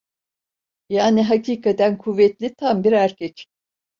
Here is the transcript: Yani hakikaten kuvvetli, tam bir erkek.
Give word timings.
Yani 0.89 1.23
hakikaten 1.23 1.97
kuvvetli, 1.97 2.53
tam 2.55 2.83
bir 2.83 2.91
erkek. 2.91 3.47